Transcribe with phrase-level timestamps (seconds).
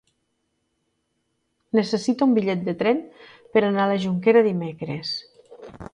[1.79, 3.03] Necessito un bitllet de tren
[3.53, 5.17] per anar a la Jonquera dimecres.